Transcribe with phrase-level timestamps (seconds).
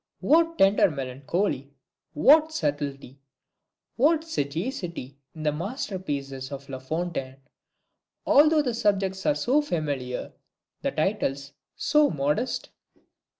[0.19, 1.69] What tender melancholy,
[2.15, 3.19] what subtlety,
[3.97, 7.37] what sagacity in the master pieces of La Fontaine,
[8.25, 10.33] although the subjects are so familiar,
[10.81, 12.71] the titles so modest?